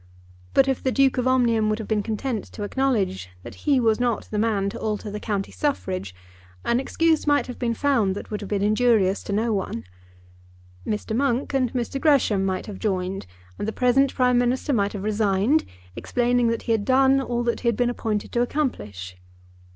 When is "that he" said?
3.43-3.79, 16.47-16.71, 17.43-17.67